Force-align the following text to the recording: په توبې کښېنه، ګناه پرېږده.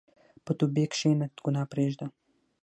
په 0.45 0.51
توبې 0.57 0.85
کښېنه، 0.91 1.25
ګناه 1.45 1.65
پرېږده. 1.71 2.07